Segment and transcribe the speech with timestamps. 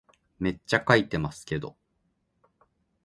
[0.39, 1.77] めっちゃ書いてますけど